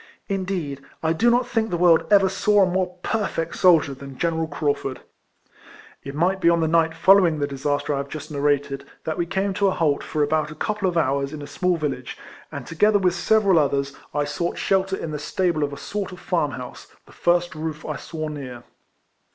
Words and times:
Indeed, 0.27 0.81
I 1.03 1.13
do 1.13 1.29
not 1.29 1.47
think 1.47 1.69
the 1.69 1.77
world 1.77 2.07
ever 2.11 2.27
saw 2.27 2.63
a 2.63 2.65
more 2.65 2.95
perfect 3.03 3.55
soldier 3.55 3.93
than 3.93 4.17
General 4.17 4.47
Craufurd. 4.47 5.01
It 6.03 6.15
mioht 6.15 6.41
be 6.41 6.49
on 6.49 6.59
the 6.59 6.65
niojht 6.65 6.95
follow 6.95 7.27
ing 7.27 7.37
the 7.37 7.45
disaster 7.45 7.93
I 7.93 7.97
have 7.97 8.09
just 8.09 8.31
narrated, 8.31 8.83
that 9.03 9.15
we 9.15 9.27
came 9.27 9.53
to 9.53 9.67
a 9.67 9.75
halt 9.75 10.01
for 10.01 10.23
about 10.23 10.49
a 10.49 10.55
couple 10.55 10.89
of 10.89 10.97
hours 10.97 11.33
in 11.33 11.43
a 11.43 11.45
small 11.45 11.77
village, 11.77 12.17
and 12.51 12.65
together 12.65 12.97
with 12.97 13.13
several 13.13 13.53
RIFLEMAN 13.57 13.69
HARRIS. 13.75 13.93
189 14.11 14.25
others, 14.25 14.27
I 14.27 14.33
sought 14.33 14.57
shelter 14.57 14.95
in 14.95 15.11
the 15.11 15.19
stable 15.19 15.63
of 15.63 15.71
a 15.71 15.77
sort 15.77 16.11
of 16.11 16.19
farm 16.19 16.49
house, 16.53 16.87
the 17.05 17.11
first 17.11 17.53
roof 17.53 17.85
I 17.85 17.97
saw 17.97 18.27
near. 18.27 18.63